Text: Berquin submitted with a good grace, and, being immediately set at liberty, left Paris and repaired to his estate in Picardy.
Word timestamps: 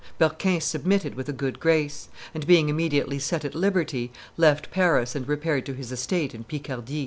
Berquin 0.17 0.59
submitted 0.59 1.13
with 1.13 1.29
a 1.29 1.31
good 1.31 1.59
grace, 1.59 2.09
and, 2.33 2.47
being 2.47 2.69
immediately 2.69 3.19
set 3.19 3.45
at 3.45 3.53
liberty, 3.53 4.11
left 4.35 4.71
Paris 4.71 5.13
and 5.15 5.27
repaired 5.27 5.63
to 5.67 5.73
his 5.75 5.91
estate 5.91 6.33
in 6.33 6.43
Picardy. 6.43 6.99